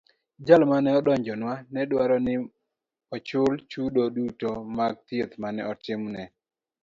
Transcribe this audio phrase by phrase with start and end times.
[0.45, 2.33] Jal mane odonjonwano ne dwaro ni
[3.15, 6.23] ochul chudo duto mag thieth mane otimne.